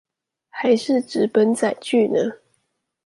[0.49, 2.33] 還是紙本載具呢